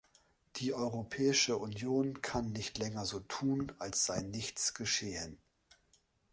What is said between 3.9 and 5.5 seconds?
sei nichts geschehen.